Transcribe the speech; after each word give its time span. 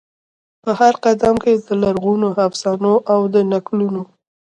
په 0.63 0.71
هرقدم 0.79 1.35
کې 1.43 1.53
د 1.65 1.67
لرغونو 1.83 2.27
افسانو 2.47 2.93
او 3.13 3.19
د 3.33 3.35
نکلونو، 3.51 4.03